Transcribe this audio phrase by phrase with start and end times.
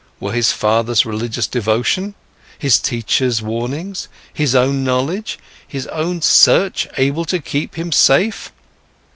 [0.19, 2.15] Were his father's religious devotion,
[2.57, 8.51] his teacher's warnings, his own knowledge, his own search able to keep him safe?